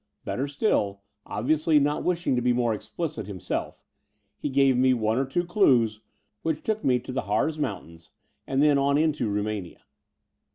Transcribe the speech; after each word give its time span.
Better 0.25 0.47
still— 0.47 1.03
obviously 1.27 1.79
not 1.79 2.03
wishing 2.03 2.35
to 2.35 2.41
be 2.41 2.53
more 2.53 2.73
explicit 2.73 3.27
himself— 3.27 3.83
he 4.41 4.49
gave 4.49 4.75
me 4.75 4.95
one 4.95 5.19
or 5.19 5.25
two 5.25 5.45
clues, 5.45 6.01
which 6.41 6.63
took 6.63 6.83
me 6.83 6.97
to 6.97 7.11
the 7.11 7.21
Harz 7.29 7.59
Mountains 7.59 8.09
and 8.47 8.63
then 8.63 8.79
on 8.79 8.97
into 8.97 9.29
Rtunania. 9.29 9.77